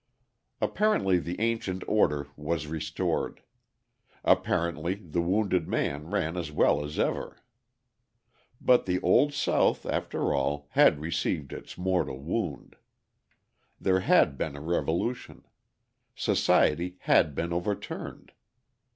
Apparently 0.59 1.19
the 1.19 1.39
ancient 1.39 1.83
order 1.87 2.25
was 2.35 2.65
restored; 2.65 3.43
apparently 4.23 4.95
the 4.95 5.21
wounded 5.21 5.67
man 5.67 6.09
ran 6.09 6.35
as 6.37 6.51
well 6.51 6.83
as 6.83 6.97
ever. 6.97 7.37
But 8.59 8.87
the 8.87 8.99
Old 9.01 9.31
South, 9.35 9.85
after 9.85 10.33
all, 10.33 10.65
had 10.71 10.99
received 11.01 11.53
its 11.53 11.77
mortal 11.77 12.17
wound. 12.17 12.77
There 13.79 13.99
had 13.99 14.39
been 14.39 14.55
a 14.55 14.59
revolution; 14.61 15.45
society 16.15 16.95
had 17.01 17.35
been 17.35 17.53
overturned. 17.53 18.31